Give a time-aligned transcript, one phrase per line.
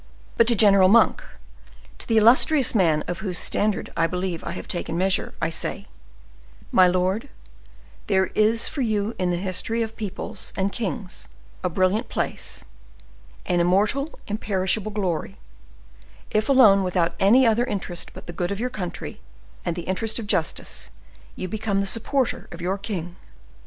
[0.35, 1.23] But to General Monk,
[1.99, 5.85] to the illustrious man of whose standard I believe I have taken measure, I say:
[6.71, 7.29] 'My lord,
[8.07, 11.27] there is for you in the history of peoples and kings
[11.63, 12.65] a brilliant place,
[13.45, 15.35] an immortal, imperishable glory,
[16.31, 19.21] if alone, without any other interest but the good of your country
[19.63, 20.89] and the interests of justice,
[21.35, 23.17] you become the supporter of your king.